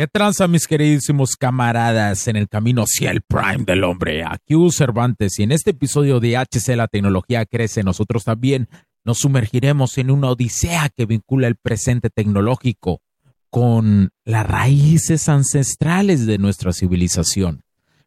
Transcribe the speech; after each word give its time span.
¿Qué 0.00 0.06
tranza, 0.08 0.48
mis 0.48 0.66
queridísimos 0.66 1.36
camaradas, 1.36 2.26
en 2.26 2.36
el 2.36 2.48
camino 2.48 2.84
hacia 2.84 3.10
el 3.10 3.20
Prime 3.20 3.64
del 3.66 3.84
hombre? 3.84 4.24
Aquí 4.24 4.54
Cervantes 4.70 5.38
y 5.38 5.42
en 5.42 5.52
este 5.52 5.72
episodio 5.72 6.20
de 6.20 6.38
HC 6.38 6.74
La 6.74 6.88
tecnología 6.88 7.44
crece, 7.44 7.82
nosotros 7.82 8.24
también 8.24 8.70
nos 9.04 9.18
sumergiremos 9.18 9.98
en 9.98 10.10
una 10.10 10.30
odisea 10.30 10.88
que 10.88 11.04
vincula 11.04 11.48
el 11.48 11.56
presente 11.56 12.08
tecnológico 12.08 13.02
con 13.50 14.08
las 14.24 14.46
raíces 14.46 15.28
ancestrales 15.28 16.24
de 16.24 16.38
nuestra 16.38 16.72
civilización. 16.72 17.60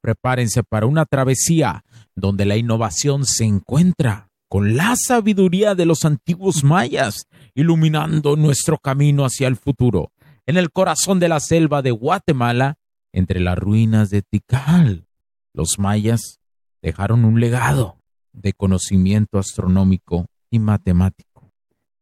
Prepárense 0.00 0.64
para 0.64 0.86
una 0.86 1.04
travesía 1.04 1.84
donde 2.16 2.46
la 2.46 2.56
innovación 2.56 3.24
se 3.24 3.44
encuentra 3.44 4.28
con 4.48 4.76
la 4.76 4.96
sabiduría 4.96 5.76
de 5.76 5.86
los 5.86 6.04
antiguos 6.04 6.64
mayas, 6.64 7.28
iluminando 7.54 8.34
nuestro 8.34 8.76
camino 8.76 9.24
hacia 9.24 9.46
el 9.46 9.54
futuro 9.54 10.10
en 10.46 10.56
el 10.56 10.70
corazón 10.70 11.18
de 11.18 11.28
la 11.28 11.40
selva 11.40 11.82
de 11.82 11.90
Guatemala, 11.90 12.78
entre 13.12 13.40
las 13.40 13.58
ruinas 13.58 14.10
de 14.10 14.22
Tikal. 14.22 15.06
Los 15.52 15.78
mayas 15.78 16.38
dejaron 16.82 17.24
un 17.24 17.40
legado 17.40 17.98
de 18.32 18.52
conocimiento 18.52 19.38
astronómico 19.38 20.26
y 20.50 20.58
matemático 20.58 21.52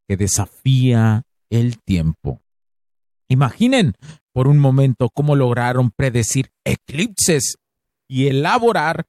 que 0.06 0.16
desafía 0.16 1.24
el 1.50 1.80
tiempo. 1.82 2.42
Imaginen 3.28 3.94
por 4.32 4.48
un 4.48 4.58
momento 4.58 5.08
cómo 5.08 5.36
lograron 5.36 5.90
predecir 5.90 6.50
eclipses 6.64 7.56
y 8.08 8.26
elaborar 8.26 9.06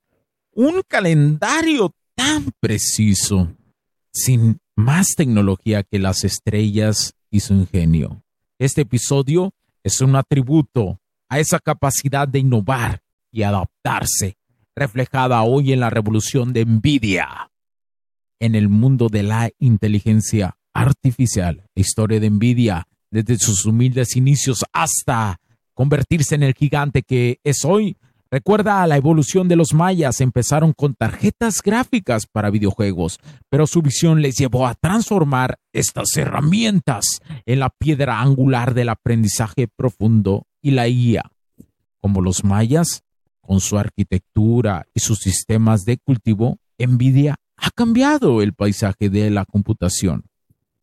un 0.51 0.83
calendario 0.87 1.93
tan 2.15 2.51
preciso, 2.61 3.51
sin 4.13 4.59
más 4.75 5.15
tecnología 5.17 5.83
que 5.83 5.99
las 5.99 6.23
estrellas 6.23 7.13
y 7.29 7.41
su 7.41 7.53
ingenio. 7.53 8.24
Este 8.57 8.81
episodio 8.81 9.53
es 9.83 9.99
un 9.99 10.15
atributo 10.15 11.01
a 11.27 11.39
esa 11.39 11.59
capacidad 11.59 12.25
de 12.25 12.39
innovar 12.39 13.01
y 13.29 13.43
adaptarse, 13.43 14.37
reflejada 14.73 15.41
hoy 15.43 15.73
en 15.73 15.81
la 15.81 15.89
revolución 15.89 16.53
de 16.53 16.63
Nvidia. 16.63 17.51
En 18.39 18.55
el 18.55 18.69
mundo 18.69 19.09
de 19.09 19.23
la 19.23 19.51
inteligencia 19.59 20.57
artificial, 20.73 21.67
la 21.75 21.81
historia 21.81 22.21
de 22.21 22.29
Nvidia, 22.29 22.87
desde 23.11 23.37
sus 23.39 23.65
humildes 23.65 24.15
inicios 24.15 24.63
hasta 24.71 25.41
convertirse 25.73 26.35
en 26.35 26.43
el 26.43 26.53
gigante 26.53 27.03
que 27.03 27.41
es 27.43 27.65
hoy, 27.65 27.97
Recuerda 28.31 28.81
a 28.81 28.87
la 28.87 28.97
evolución 28.97 29.47
de 29.47 29.55
los 29.55 29.73
mayas, 29.73 30.19
empezaron 30.19 30.73
con 30.73 30.95
tarjetas 30.95 31.61
gráficas 31.63 32.25
para 32.25 32.49
videojuegos, 32.49 33.19
pero 33.49 33.67
su 33.67 33.81
visión 33.81 34.21
les 34.21 34.35
llevó 34.35 34.67
a 34.67 34.73
transformar 34.73 35.59
estas 35.73 36.15
herramientas 36.17 37.21
en 37.45 37.59
la 37.59 37.69
piedra 37.69 38.21
angular 38.21 38.73
del 38.73 38.89
aprendizaje 38.89 39.67
profundo 39.67 40.47
y 40.61 40.71
la 40.71 40.87
IA. 40.87 41.31
Como 42.01 42.21
los 42.21 42.43
mayas, 42.43 43.03
con 43.41 43.59
su 43.59 43.77
arquitectura 43.77 44.87
y 44.93 44.99
sus 44.99 45.19
sistemas 45.19 45.85
de 45.85 45.97
cultivo, 45.99 46.57
Nvidia 46.79 47.35
ha 47.57 47.69
cambiado 47.71 48.41
el 48.41 48.53
paisaje 48.53 49.09
de 49.09 49.29
la 49.29 49.45
computación. 49.45 50.25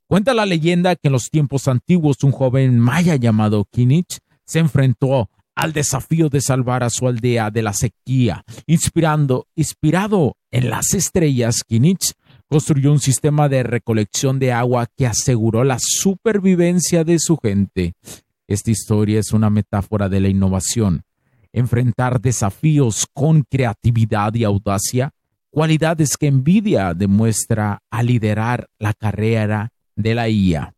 Cuenta 0.06 0.32
la 0.32 0.46
leyenda 0.46 0.94
que 0.94 1.08
en 1.08 1.12
los 1.12 1.28
tiempos 1.30 1.68
antiguos 1.68 2.22
un 2.22 2.32
joven 2.32 2.78
maya 2.78 3.16
llamado 3.16 3.64
Kinich 3.64 4.18
se 4.44 4.58
enfrentó 4.58 5.30
al 5.54 5.72
desafío 5.72 6.28
de 6.28 6.40
salvar 6.40 6.82
a 6.82 6.90
su 6.90 7.06
aldea 7.06 7.50
de 7.50 7.62
la 7.62 7.72
sequía. 7.72 8.44
Inspirando, 8.66 9.46
inspirado 9.54 10.36
en 10.50 10.70
las 10.70 10.94
estrellas, 10.94 11.62
Kinich 11.66 12.12
construyó 12.48 12.92
un 12.92 13.00
sistema 13.00 13.48
de 13.48 13.62
recolección 13.62 14.38
de 14.38 14.52
agua 14.52 14.86
que 14.96 15.06
aseguró 15.06 15.64
la 15.64 15.78
supervivencia 15.80 17.04
de 17.04 17.18
su 17.18 17.36
gente. 17.36 17.94
Esta 18.46 18.70
historia 18.70 19.20
es 19.20 19.32
una 19.32 19.50
metáfora 19.50 20.08
de 20.08 20.20
la 20.20 20.28
innovación. 20.28 21.02
Enfrentar 21.52 22.20
desafíos 22.20 23.06
con 23.12 23.42
creatividad 23.42 24.34
y 24.34 24.44
audacia, 24.44 25.12
cualidades 25.50 26.16
que 26.16 26.30
Nvidia 26.30 26.94
demuestra 26.94 27.80
al 27.90 28.06
liderar 28.06 28.68
la 28.78 28.94
carrera 28.94 29.70
de 29.96 30.14
la 30.14 30.28
IA 30.28 30.74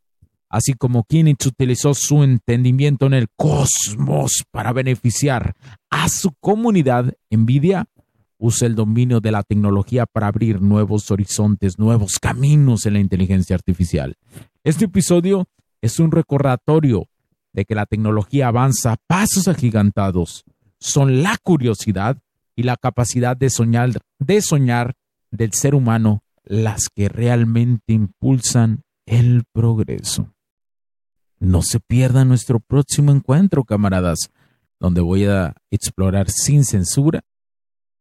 así 0.54 0.74
como 0.74 1.02
Kinich 1.02 1.46
utilizó 1.46 1.94
su 1.94 2.22
entendimiento 2.22 3.06
en 3.06 3.14
el 3.14 3.26
cosmos 3.36 4.44
para 4.52 4.72
beneficiar 4.72 5.56
a 5.90 6.08
su 6.08 6.30
comunidad, 6.38 7.12
Nvidia 7.28 7.86
usa 8.38 8.68
el 8.68 8.76
dominio 8.76 9.20
de 9.20 9.32
la 9.32 9.42
tecnología 9.42 10.06
para 10.06 10.28
abrir 10.28 10.62
nuevos 10.62 11.10
horizontes, 11.10 11.76
nuevos 11.80 12.20
caminos 12.20 12.86
en 12.86 12.92
la 12.92 13.00
inteligencia 13.00 13.56
artificial. 13.56 14.14
Este 14.62 14.84
episodio 14.84 15.48
es 15.82 15.98
un 15.98 16.12
recordatorio 16.12 17.08
de 17.52 17.64
que 17.64 17.74
la 17.74 17.86
tecnología 17.86 18.46
avanza 18.46 18.92
a 18.92 18.96
pasos 19.08 19.48
agigantados. 19.48 20.44
Son 20.78 21.24
la 21.24 21.36
curiosidad 21.42 22.18
y 22.54 22.62
la 22.62 22.76
capacidad 22.76 23.36
de 23.36 23.50
soñar, 23.50 23.90
de 24.20 24.40
soñar 24.40 24.94
del 25.32 25.52
ser 25.52 25.74
humano 25.74 26.22
las 26.44 26.90
que 26.94 27.08
realmente 27.08 27.92
impulsan 27.92 28.84
el 29.04 29.42
progreso. 29.52 30.33
No 31.38 31.62
se 31.62 31.80
pierda 31.80 32.24
nuestro 32.24 32.60
próximo 32.60 33.12
encuentro, 33.12 33.64
camaradas, 33.64 34.30
donde 34.80 35.00
voy 35.00 35.26
a 35.26 35.54
explorar 35.70 36.30
sin 36.30 36.64
censura 36.64 37.22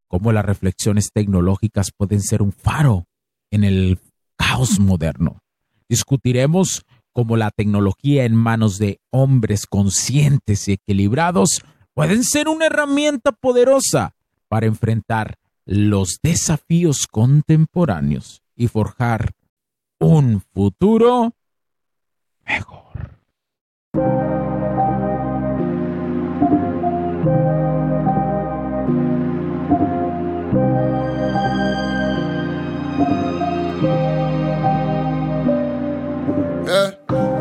cómo 0.08 0.32
las 0.32 0.46
reflexiones 0.46 1.10
tecnológicas 1.12 1.92
pueden 1.96 2.22
ser 2.22 2.42
un 2.42 2.52
faro 2.52 3.08
en 3.52 3.64
el 3.64 4.00
caos 4.36 4.80
moderno. 4.80 5.42
Discutiremos 5.90 6.86
cómo 7.12 7.38
la 7.38 7.52
tecnología 7.52 8.26
en 8.26 8.36
manos 8.36 8.78
de 8.78 9.00
hombres 9.12 9.66
conscientes 9.66 10.68
y 10.68 10.74
equilibrados 10.74 11.62
pueden 11.94 12.24
ser 12.24 12.48
una 12.48 12.66
herramienta 12.66 13.32
poderosa 13.32 14.16
para 14.48 14.66
enfrentar 14.66 15.38
los 15.66 16.20
desafíos 16.22 17.08
contemporáneos 17.10 18.42
y 18.56 18.68
forjar 18.68 19.32
un 20.00 20.42
futuro 20.54 21.34
mejor. 22.46 23.13
Eh? 23.96 24.00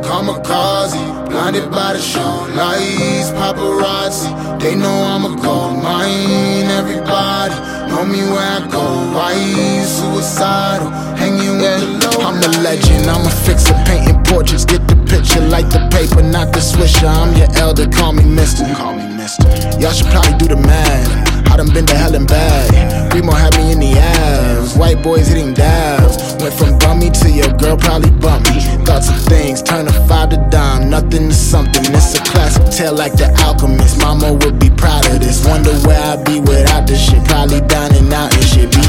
kamikaze, 0.02 1.00
blinded 1.30 1.70
by 1.70 1.94
the 1.94 1.98
show. 1.98 2.20
Lights, 2.54 3.30
paparazzi, 3.30 4.28
they 4.60 4.74
know 4.74 4.90
I'm 4.90 5.24
a 5.24 5.34
gold 5.40 5.82
mine. 5.82 6.68
Everybody 6.68 7.54
know 7.88 8.04
me 8.04 8.18
where 8.28 8.60
I 8.60 8.68
go. 8.70 8.84
Right, 9.16 9.86
suicidal, 9.86 10.90
hanging 11.16 11.56
with 11.62 11.80
the 11.80 12.18
low. 12.18 12.26
I'm 12.26 12.36
a 12.42 12.48
legend, 12.60 13.08
I'm 13.08 13.26
a 13.26 13.30
fixer, 13.30 13.72
painting 13.86 14.21
portraits. 14.32 14.64
Get 14.64 14.88
the 14.88 14.96
picture, 15.04 15.44
like 15.52 15.68
the 15.68 15.84
paper, 15.92 16.22
not 16.22 16.52
the 16.52 16.60
swisher. 16.60 17.08
I'm 17.08 17.36
your 17.36 17.50
elder, 17.60 17.86
call 17.88 18.12
me 18.12 18.24
Mister. 18.24 18.64
Call 18.74 18.96
me 18.96 19.06
Mister. 19.16 19.44
Y'all 19.78 19.92
should 19.92 20.08
probably 20.08 20.36
do 20.40 20.48
the 20.48 20.56
math. 20.56 21.32
I 21.52 21.56
done 21.58 21.68
been 21.74 21.84
to 21.84 21.94
hell 21.94 22.14
and 22.14 22.26
back. 22.26 23.12
Remo 23.12 23.32
had 23.32 23.52
me 23.58 23.72
in 23.72 23.78
the 23.78 23.92
ass. 23.92 24.74
White 24.76 25.02
boys 25.02 25.28
hitting 25.28 25.52
dabs. 25.52 26.16
Went 26.40 26.54
from 26.54 26.78
bummy 26.78 27.10
to 27.10 27.28
your 27.28 27.52
girl 27.60 27.76
probably 27.76 28.10
bumped 28.10 28.48
me. 28.48 28.60
Thoughts 28.88 29.10
of 29.10 29.20
things, 29.28 29.60
turn 29.60 29.86
a 29.86 29.92
five 30.08 30.30
to 30.30 30.38
dime. 30.50 30.88
Nothing 30.88 31.28
to 31.28 31.34
something. 31.34 31.84
It's 31.92 32.16
a 32.16 32.22
classic 32.24 32.64
tell 32.72 32.94
like 32.94 33.12
the 33.12 33.28
alchemist. 33.44 34.00
Mama 34.00 34.32
would 34.32 34.58
be 34.58 34.70
proud 34.70 35.04
of 35.12 35.20
this. 35.20 35.44
Wonder 35.46 35.74
where 35.84 36.00
I'd 36.00 36.24
be 36.24 36.40
without 36.40 36.86
this 36.86 37.04
shit. 37.04 37.22
Probably 37.28 37.60
dining 37.60 38.10
out 38.14 38.32
and 38.32 38.44
shit. 38.44 38.72
Be 38.72 38.84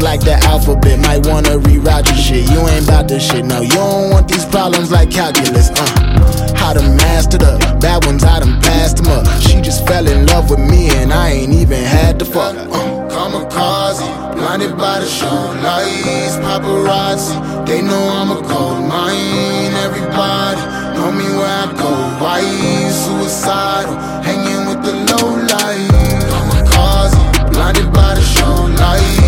like 0.00 0.20
the 0.20 0.34
alphabet. 0.44 0.98
Might 1.00 1.26
wanna 1.26 1.58
reroute 1.58 2.06
your 2.06 2.16
shit. 2.16 2.50
You 2.50 2.60
ain't 2.68 2.84
about 2.88 3.08
this 3.08 3.26
shit. 3.28 3.44
No, 3.44 3.60
you 3.60 3.70
don't 3.70 4.10
want 4.10 4.28
these 4.28 4.44
problems 4.44 4.90
like 4.90 5.10
calculus. 5.10 5.70
Uh, 5.70 6.54
how 6.56 6.72
to 6.72 6.82
master 6.82 7.38
the 7.38 7.58
bad 7.80 8.04
ones, 8.04 8.24
I 8.24 8.40
done 8.40 8.60
passed 8.60 8.98
them 8.98 9.08
up. 9.08 9.26
She 9.40 9.60
just 9.60 9.86
fell 9.86 10.06
in 10.06 10.26
love 10.26 10.50
with 10.50 10.60
me 10.60 10.90
and 10.90 11.12
I 11.12 11.30
ain't 11.30 11.52
even 11.52 11.82
had 11.82 12.18
to 12.18 12.24
fuck. 12.24 12.56
Uh, 12.56 13.08
kamikaze, 13.08 14.04
blinded 14.34 14.76
by 14.76 15.00
the 15.00 15.06
show 15.06 15.40
lights, 15.62 16.36
paparazzi. 16.44 17.66
They 17.66 17.82
know 17.82 18.02
I'm 18.18 18.30
a 18.32 18.40
cold 18.48 18.84
mine. 18.88 19.72
Everybody 19.86 20.60
know 20.96 21.10
me 21.12 21.28
where 21.38 21.56
I 21.64 21.72
go. 21.76 21.90
Why 22.22 22.40
suicidal, 22.90 23.96
hanging 24.22 24.66
with 24.68 24.82
the 24.84 24.94
low 25.10 25.28
light. 25.52 25.88
Kamikaze, 26.32 27.52
blinded 27.52 27.92
by 27.92 28.14
the 28.14 28.22
show 28.22 28.54
lights, 28.82 29.27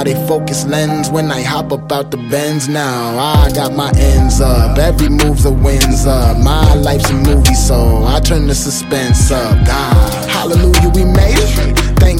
Now 0.00 0.04
they 0.04 0.26
focus 0.26 0.64
lens 0.64 1.10
when 1.10 1.30
I 1.30 1.42
hop 1.42 1.72
up 1.72 1.92
out 1.92 2.10
the 2.10 2.16
bends 2.16 2.70
now. 2.70 3.18
I 3.18 3.52
got 3.52 3.74
my 3.74 3.92
ends 3.98 4.40
up, 4.40 4.78
every 4.78 5.10
move's 5.10 5.44
a 5.44 5.52
wins 5.52 6.06
up. 6.06 6.38
My 6.38 6.72
life's 6.72 7.10
a 7.10 7.12
movie, 7.12 7.52
so 7.52 8.02
I 8.06 8.18
turn 8.20 8.46
the 8.46 8.54
suspense 8.54 9.30
up. 9.30 9.52
God, 9.66 10.30
hallelujah, 10.30 10.88
we 10.94 11.04
made 11.04 11.36
it. 11.36 11.76
Thank 12.00 12.19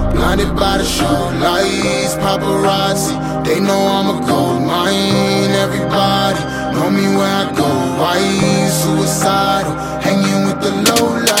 blinded 0.13 0.55
by 0.55 0.77
the 0.77 0.85
show 0.85 1.19
lights, 1.43 2.15
paparazzi. 2.23 3.13
They 3.45 3.59
know 3.59 3.81
I'm 3.97 4.07
a 4.15 4.27
gold 4.27 4.61
mine. 4.61 5.51
Everybody 5.65 6.39
know 6.73 6.89
me 6.89 7.05
where 7.17 7.35
I 7.43 7.45
go. 7.55 7.69
Why 7.99 8.19
suicidal, 8.79 9.73
hanging 10.05 10.45
with 10.47 10.59
the 10.61 10.71
low 10.87 11.07
light. 11.25 11.40